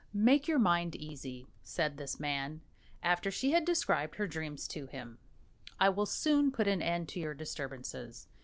[0.13, 2.61] "Make your mind easy," said this man,
[3.03, 5.19] after she had described her dreams to him;
[5.79, 8.25] "I will soon put an end to your disturbances.